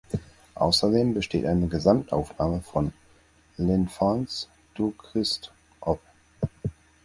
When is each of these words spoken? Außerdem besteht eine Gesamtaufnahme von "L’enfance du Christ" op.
Außerdem 0.55 1.13
besteht 1.13 1.45
eine 1.45 1.67
Gesamtaufnahme 1.67 2.61
von 2.61 2.91
"L’enfance 3.59 4.47
du 4.73 4.95
Christ" 4.97 5.51
op. 5.79 5.99